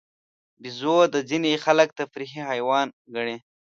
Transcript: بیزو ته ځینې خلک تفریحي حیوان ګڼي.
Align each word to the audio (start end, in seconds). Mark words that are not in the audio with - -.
بیزو 0.61 0.95
ته 1.13 1.19
ځینې 1.29 1.51
خلک 1.65 1.89
تفریحي 1.99 2.41
حیوان 2.49 2.87
ګڼي. 3.13 3.37